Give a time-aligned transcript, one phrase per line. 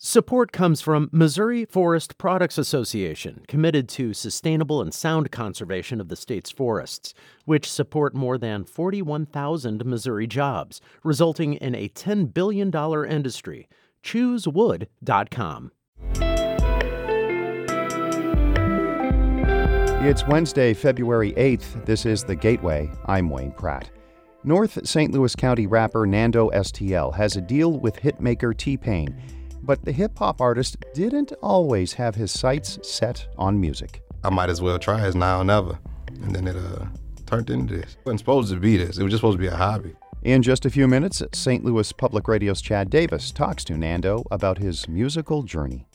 [0.00, 6.14] Support comes from Missouri Forest Products Association, committed to sustainable and sound conservation of the
[6.14, 7.14] state's forests,
[7.46, 12.72] which support more than 41,000 Missouri jobs, resulting in a $10 billion
[13.10, 13.68] industry.
[14.04, 15.72] ChooseWood.com.
[20.06, 21.84] It's Wednesday, February 8th.
[21.86, 22.88] This is The Gateway.
[23.06, 23.90] I'm Wayne Pratt.
[24.44, 25.12] North St.
[25.12, 29.20] Louis County rapper Nando STL has a deal with hitmaker T Pain
[29.68, 34.00] but the hip hop artist didn't always have his sights set on music.
[34.24, 35.78] I might as well try as now or never.
[36.22, 36.86] And then it uh,
[37.26, 37.92] turned into this.
[37.92, 39.94] It wasn't supposed to be this, it was just supposed to be a hobby.
[40.22, 41.62] In just a few minutes, St.
[41.66, 45.86] Louis Public Radio's Chad Davis talks to Nando about his musical journey.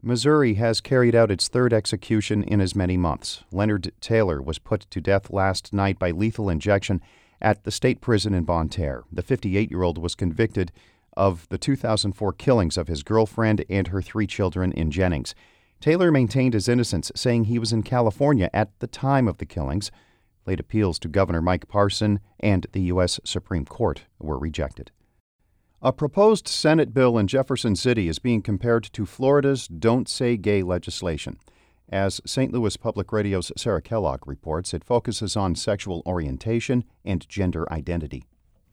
[0.00, 3.44] Missouri has carried out its third execution in as many months.
[3.52, 7.02] Leonard Taylor was put to death last night by lethal injection
[7.38, 9.04] at the state prison in Bonne Terre.
[9.12, 10.72] The 58 year old was convicted
[11.16, 15.34] of the 2004 killings of his girlfriend and her three children in Jennings.
[15.80, 19.90] Taylor maintained his innocence, saying he was in California at the time of the killings.
[20.46, 23.20] Late appeals to Governor Mike Parson and the U.S.
[23.24, 24.90] Supreme Court were rejected.
[25.80, 30.62] A proposed Senate bill in Jefferson City is being compared to Florida's Don't Say Gay
[30.64, 31.38] legislation.
[31.88, 32.52] As St.
[32.52, 38.24] Louis Public Radio's Sarah Kellogg reports, it focuses on sexual orientation and gender identity.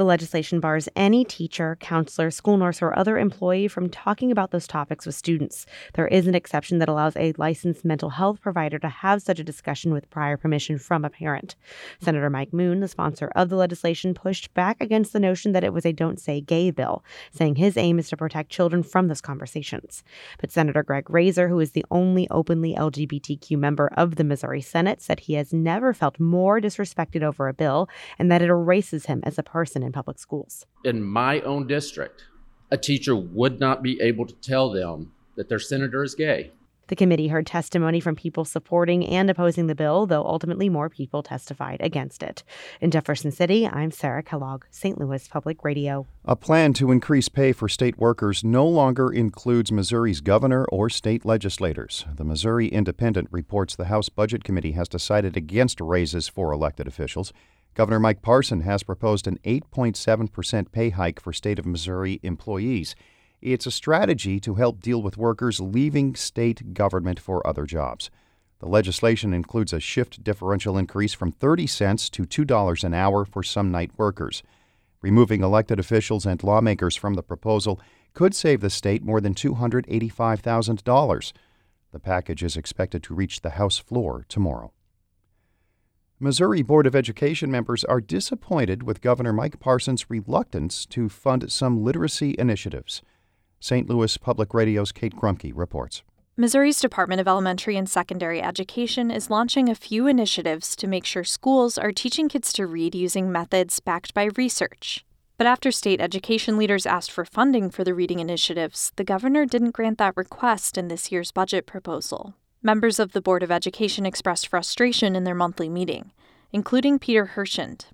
[0.00, 4.66] The legislation bars any teacher, counselor, school nurse, or other employee from talking about those
[4.66, 5.66] topics with students.
[5.92, 9.44] There is an exception that allows a licensed mental health provider to have such a
[9.44, 11.54] discussion with prior permission from a parent.
[12.00, 15.74] Senator Mike Moon, the sponsor of the legislation, pushed back against the notion that it
[15.74, 19.20] was a don't say gay bill, saying his aim is to protect children from those
[19.20, 20.02] conversations.
[20.38, 25.02] But Senator Greg Razer, who is the only openly LGBTQ member of the Missouri Senate,
[25.02, 27.86] said he has never felt more disrespected over a bill
[28.18, 30.66] and that it erases him as a person in public schools.
[30.84, 32.24] In my own district,
[32.70, 36.52] a teacher would not be able to tell them that their senator is gay.
[36.86, 41.22] The committee heard testimony from people supporting and opposing the bill, though ultimately more people
[41.22, 42.42] testified against it.
[42.80, 44.98] In Jefferson City, I'm Sarah Kellogg, St.
[44.98, 46.08] Louis Public Radio.
[46.24, 51.24] A plan to increase pay for state workers no longer includes Missouri's governor or state
[51.24, 52.06] legislators.
[52.16, 57.32] The Missouri Independent reports the House Budget Committee has decided against raises for elected officials.
[57.74, 62.94] Governor Mike Parson has proposed an 8.7% pay hike for state of Missouri employees.
[63.40, 68.10] It's a strategy to help deal with workers leaving state government for other jobs.
[68.58, 73.42] The legislation includes a shift differential increase from 30 cents to $2 an hour for
[73.42, 74.42] some night workers.
[75.00, 77.80] Removing elected officials and lawmakers from the proposal
[78.12, 81.32] could save the state more than $285,000.
[81.92, 84.72] The package is expected to reach the House floor tomorrow.
[86.22, 91.82] Missouri Board of Education members are disappointed with Governor Mike Parson's reluctance to fund some
[91.82, 93.00] literacy initiatives.
[93.58, 93.88] St.
[93.88, 96.02] Louis Public Radio's Kate Grumke reports.
[96.36, 101.24] Missouri's Department of Elementary and Secondary Education is launching a few initiatives to make sure
[101.24, 105.06] schools are teaching kids to read using methods backed by research.
[105.38, 109.70] But after state education leaders asked for funding for the reading initiatives, the governor didn't
[109.70, 112.34] grant that request in this year's budget proposal.
[112.62, 116.12] Members of the Board of Education expressed frustration in their monthly meeting,
[116.52, 117.86] including Peter Herschend.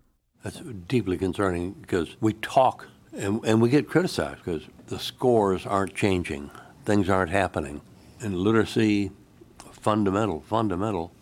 [0.42, 5.94] That's deeply concerning because we talk and, and we get criticized because the scores aren't
[5.94, 6.50] changing,
[6.84, 7.80] things aren't happening.
[8.20, 9.12] And literacy,
[9.70, 11.12] fundamental, fundamental,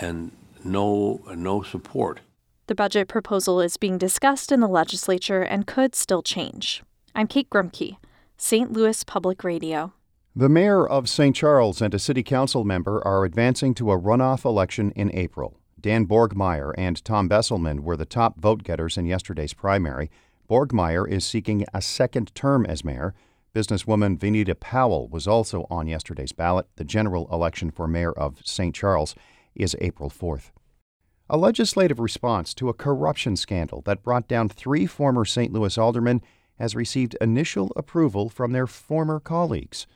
[0.00, 0.32] and
[0.64, 2.20] no, no support.
[2.68, 6.82] The budget proposal is being discussed in the legislature and could still change.
[7.14, 7.98] I'm Kate Grumke,
[8.38, 8.72] St.
[8.72, 9.92] Louis Public Radio.
[10.38, 11.34] The mayor of St.
[11.34, 15.58] Charles and a city council member are advancing to a runoff election in April.
[15.80, 20.12] Dan Borgmeyer and Tom Besselman were the top vote getters in yesterday's primary.
[20.48, 23.14] Borgmeyer is seeking a second term as mayor.
[23.52, 26.68] Businesswoman Venita Powell was also on yesterday's ballot.
[26.76, 28.72] The general election for mayor of St.
[28.72, 29.16] Charles
[29.56, 30.52] is April 4th.
[31.28, 35.52] A legislative response to a corruption scandal that brought down three former St.
[35.52, 36.22] Louis aldermen
[36.60, 39.88] has received initial approval from their former colleagues.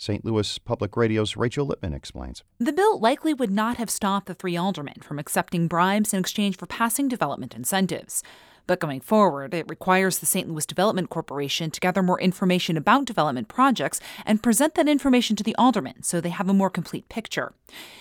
[0.00, 0.24] St.
[0.24, 2.42] Louis Public Radio's Rachel Lippman explains.
[2.58, 6.56] The bill likely would not have stopped the three aldermen from accepting bribes in exchange
[6.56, 8.22] for passing development incentives.
[8.66, 10.48] But going forward, it requires the St.
[10.48, 15.44] Louis Development Corporation to gather more information about development projects and present that information to
[15.44, 17.52] the aldermen so they have a more complete picture.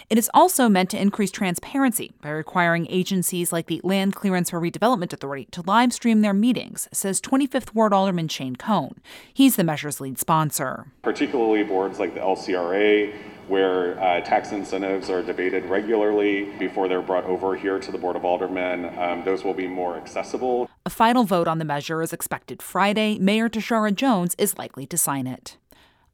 [0.09, 4.59] It is also meant to increase transparency by requiring agencies like the Land Clearance for
[4.59, 9.01] Redevelopment Authority to live stream their meetings, says 25th Ward Alderman Shane Cohn.
[9.33, 10.87] He's the measure's lead sponsor.
[11.03, 13.13] Particularly boards like the LCRA,
[13.49, 18.15] where uh, tax incentives are debated regularly before they're brought over here to the Board
[18.15, 18.97] of Aldermen.
[18.97, 20.69] Um, those will be more accessible.
[20.85, 23.17] A final vote on the measure is expected Friday.
[23.19, 25.57] Mayor Tishaura Jones is likely to sign it.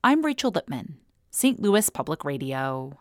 [0.03, 0.97] I'm Rachel Lippman,
[1.29, 1.61] St.
[1.61, 2.97] Louis Public Radio.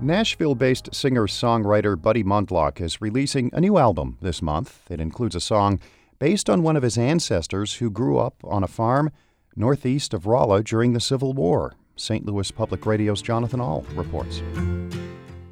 [0.00, 4.90] Nashville based singer songwriter Buddy Mondlock is releasing a new album this month.
[4.90, 5.80] It includes a song
[6.18, 9.10] based on one of his ancestors who grew up on a farm
[9.54, 11.74] northeast of Rolla during the Civil War.
[11.96, 12.24] St.
[12.24, 14.42] Louis Public Radio's Jonathan Ahl reports.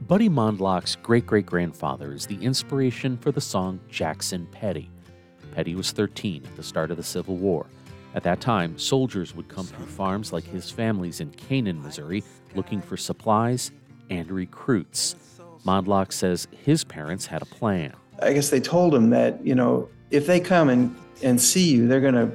[0.02, 4.88] Buddy Mondlock's great great grandfather is the inspiration for the song Jackson Petty.
[5.54, 7.66] Petty was 13 at the start of the Civil War.
[8.14, 12.22] At that time, soldiers would come through farms like his family's in Canaan, Missouri,
[12.54, 13.72] looking for supplies
[14.08, 15.16] and recruits.
[15.64, 17.92] Mondlock says his parents had a plan.
[18.22, 21.88] I guess they told him that, you know, if they come and, and see you,
[21.88, 22.30] they're going to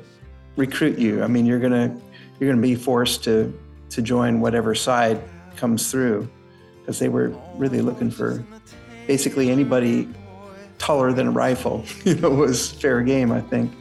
[0.55, 1.23] recruit you.
[1.23, 2.01] I mean, you're going to
[2.39, 3.57] you're going to be forced to
[3.89, 5.21] to join whatever side
[5.55, 6.29] comes through
[6.79, 8.43] because they were really looking for
[9.07, 10.07] basically anybody
[10.77, 13.71] taller than a rifle, you know, was fair game, I think.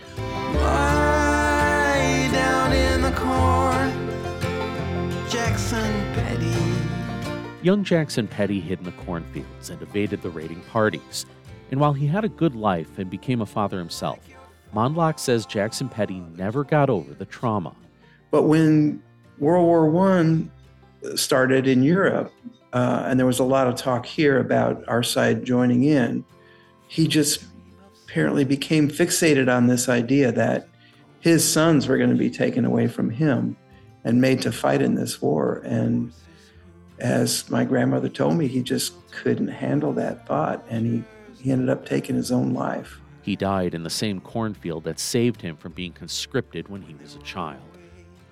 [7.63, 11.27] Young Jackson Petty hid in the cornfields and evaded the raiding parties.
[11.71, 14.19] And while he had a good life and became a father himself,
[14.75, 17.75] Mondlock says Jackson Petty never got over the trauma.
[18.31, 19.03] But when
[19.39, 22.33] World War I started in Europe,
[22.73, 26.25] uh, and there was a lot of talk here about our side joining in,
[26.89, 27.45] he just
[28.05, 30.69] apparently became fixated on this idea that
[31.21, 33.57] his sons were going to be taken away from him
[34.05, 35.63] and made to fight in this war.
[35.65, 36.13] And
[36.99, 41.05] as my grandmother told me, he just couldn't handle that thought and he,
[41.41, 43.01] he ended up taking his own life.
[43.23, 47.17] He died in the same cornfield that saved him from being conscripted when he was
[47.17, 47.63] a child.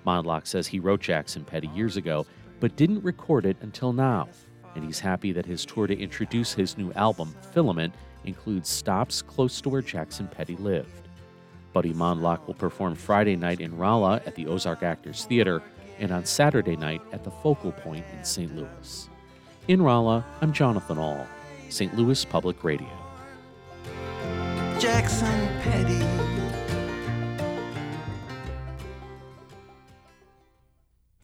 [0.05, 2.25] Mondlock says he wrote Jackson Petty years ago,
[2.59, 4.27] but didn't record it until now.
[4.75, 7.93] And he's happy that his tour to introduce his new album, Filament,
[8.25, 11.07] includes stops close to where Jackson Petty lived.
[11.73, 15.61] Buddy Mondlock will perform Friday night in Rolla at the Ozark Actors Theater
[15.99, 18.55] and on Saturday night at the Focal Point in St.
[18.55, 19.09] Louis.
[19.67, 21.27] In Rolla, I'm Jonathan Ahl,
[21.69, 21.95] St.
[21.95, 22.89] Louis Public Radio.
[24.79, 26.05] Jackson Petty.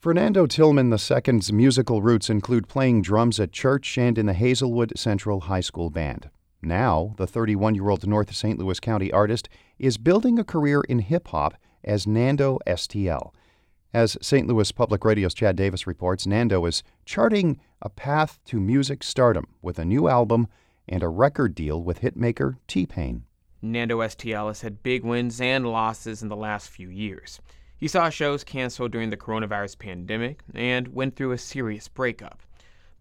[0.06, 5.42] Fernando Tillman II's musical roots include playing drums at church and in the Hazelwood Central
[5.42, 6.30] High School Band.
[6.62, 8.60] Now, the 31 year old North St.
[8.60, 9.50] Louis County artist
[9.80, 13.32] is building a career in hip hop as Nando STL.
[13.96, 14.46] As St.
[14.46, 19.80] Louis Public Radio's Chad Davis reports, Nando is charting a path to music stardom with
[19.80, 20.50] a new album
[20.86, 23.24] and a record deal with hitmaker T Pain.
[23.62, 27.40] Nando STL has had big wins and losses in the last few years.
[27.78, 32.42] He saw shows canceled during the coronavirus pandemic and went through a serious breakup.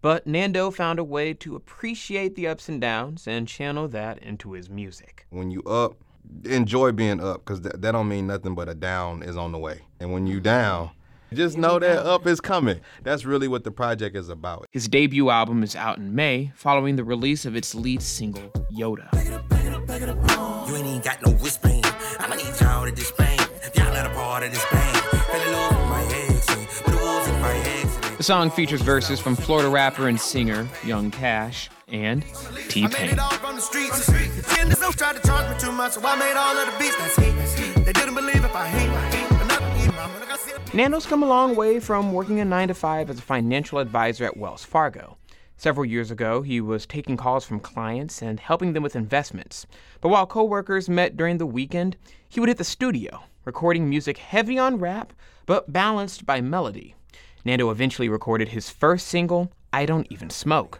[0.01, 4.53] But Nando found a way to appreciate the ups and downs and channel that into
[4.53, 5.25] his music.
[5.29, 5.97] When you up,
[6.43, 9.57] enjoy being up because th- that don't mean nothing but a down is on the
[9.57, 9.81] way.
[9.99, 10.91] And when you down,
[11.33, 12.79] just know that up is coming.
[13.03, 14.67] That's really what the project is about.
[14.71, 19.09] His debut album is out in May, following the release of its lead single, Yoda.
[28.25, 32.25] Song features verses from Florida rapper and singer Young Cash and
[32.69, 33.15] T Pain.
[40.73, 44.25] Nando's come a long way from working a 9 to 5 as a financial advisor
[44.25, 45.17] at Wells Fargo.
[45.57, 49.67] Several years ago, he was taking calls from clients and helping them with investments.
[50.01, 51.95] But while coworkers met during the weekend,
[52.27, 55.13] he would hit the studio, recording music heavy on rap
[55.45, 56.95] but balanced by melody.
[57.45, 60.79] Nando eventually recorded his first single, I Don't Even Smoke.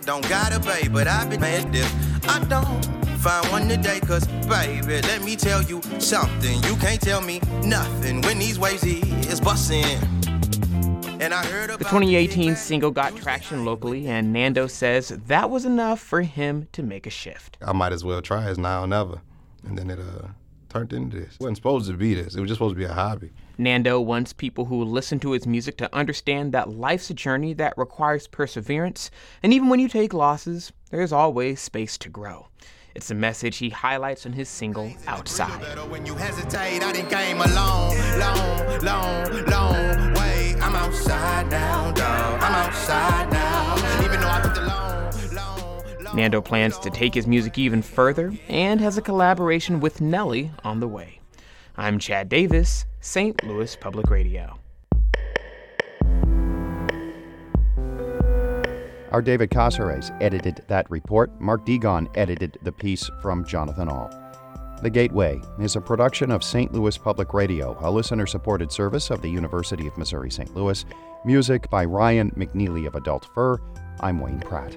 [0.00, 2.82] Don't gotta pay, but I've been mad if I don't
[3.18, 6.62] find one today, cause baby, let me tell you something.
[6.62, 9.82] You can't tell me nothing when these waves is busting.
[11.18, 16.82] the 2018 single got traction locally, and Nando says that was enough for him to
[16.82, 17.58] make a shift.
[17.60, 19.20] I might as well try it now or never.
[19.64, 20.28] And then it uh,
[20.78, 21.34] turned into this.
[21.34, 23.30] It wasn't supposed to be this, it was just supposed to be a hobby.
[23.58, 27.76] Nando wants people who listen to his music to understand that life's a journey that
[27.76, 29.10] requires perseverance,
[29.42, 32.48] and even when you take losses, there's always space to grow.
[32.94, 35.60] It's a message he highlights in his single Outside.
[46.16, 50.80] Nando plans to take his music even further and has a collaboration with Nelly on
[50.80, 51.20] the way.
[51.76, 53.44] I'm Chad Davis, St.
[53.44, 54.58] Louis Public Radio.
[59.12, 61.38] Our David Casares edited that report.
[61.38, 64.10] Mark Degon edited the piece from Jonathan Ahl.
[64.82, 66.72] The Gateway is a production of St.
[66.72, 70.54] Louis Public Radio, a listener supported service of the University of Missouri St.
[70.54, 70.82] Louis.
[71.26, 73.58] Music by Ryan McNeely of Adult Fur.
[74.00, 74.76] I'm Wayne Pratt.